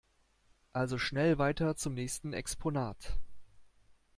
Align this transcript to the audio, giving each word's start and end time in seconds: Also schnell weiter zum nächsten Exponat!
Also 0.73 0.97
schnell 0.97 1.37
weiter 1.37 1.75
zum 1.75 1.93
nächsten 1.93 2.33
Exponat! 2.33 3.19